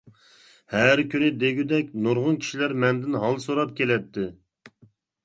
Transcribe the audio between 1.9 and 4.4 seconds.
نۇرغۇن كىشىلەر مەندىن ھال سوراپ كېلەتتى.